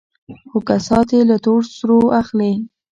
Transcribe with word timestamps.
خو 0.49 0.57
كسات 0.67 1.09
يې 1.15 1.21
له 1.29 1.37
تور 1.45 1.61
سرو 1.75 1.99
اخلي. 2.21 2.51